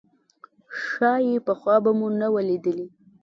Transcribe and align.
ښايي 0.83 1.35
پخوا 1.45 1.75
به 1.83 1.91
مو 1.97 2.07
نه 2.19 2.27
وه 2.33 2.41
لیدلې. 2.49 2.87